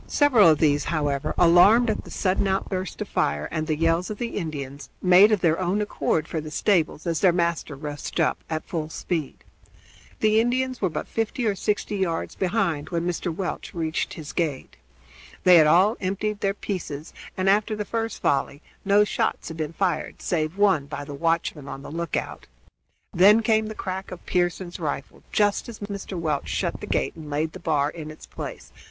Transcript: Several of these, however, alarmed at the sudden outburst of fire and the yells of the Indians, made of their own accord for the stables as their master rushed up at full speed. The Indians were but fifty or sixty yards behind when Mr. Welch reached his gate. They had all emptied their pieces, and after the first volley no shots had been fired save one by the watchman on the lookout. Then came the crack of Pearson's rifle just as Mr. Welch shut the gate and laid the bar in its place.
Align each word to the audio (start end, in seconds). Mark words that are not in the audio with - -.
Several 0.07 0.49
of 0.49 0.57
these, 0.57 0.85
however, 0.85 1.35
alarmed 1.37 1.87
at 1.87 2.05
the 2.05 2.09
sudden 2.09 2.47
outburst 2.47 2.99
of 3.03 3.07
fire 3.07 3.47
and 3.51 3.67
the 3.67 3.75
yells 3.77 4.09
of 4.09 4.17
the 4.17 4.29
Indians, 4.35 4.89
made 4.99 5.31
of 5.31 5.41
their 5.41 5.59
own 5.59 5.79
accord 5.79 6.27
for 6.27 6.41
the 6.41 6.49
stables 6.49 7.05
as 7.05 7.19
their 7.19 7.31
master 7.31 7.75
rushed 7.75 8.19
up 8.19 8.43
at 8.49 8.65
full 8.65 8.89
speed. 8.89 9.43
The 10.19 10.39
Indians 10.41 10.81
were 10.81 10.89
but 10.89 11.07
fifty 11.07 11.45
or 11.45 11.53
sixty 11.53 11.97
yards 11.97 12.33
behind 12.33 12.89
when 12.89 13.05
Mr. 13.05 13.31
Welch 13.31 13.75
reached 13.75 14.15
his 14.15 14.33
gate. 14.33 14.75
They 15.43 15.57
had 15.57 15.67
all 15.67 15.97
emptied 16.01 16.39
their 16.41 16.55
pieces, 16.55 17.13
and 17.37 17.47
after 17.47 17.75
the 17.75 17.85
first 17.85 18.23
volley 18.23 18.63
no 18.83 19.03
shots 19.03 19.49
had 19.49 19.57
been 19.57 19.71
fired 19.71 20.19
save 20.19 20.57
one 20.57 20.87
by 20.87 21.05
the 21.05 21.13
watchman 21.13 21.67
on 21.67 21.83
the 21.83 21.91
lookout. 21.91 22.47
Then 23.13 23.43
came 23.43 23.67
the 23.67 23.75
crack 23.75 24.09
of 24.09 24.25
Pearson's 24.25 24.79
rifle 24.79 25.21
just 25.31 25.69
as 25.69 25.77
Mr. 25.77 26.17
Welch 26.17 26.47
shut 26.49 26.81
the 26.81 26.87
gate 26.87 27.15
and 27.15 27.29
laid 27.29 27.51
the 27.53 27.59
bar 27.59 27.91
in 27.91 28.09
its 28.09 28.25
place. 28.25 28.71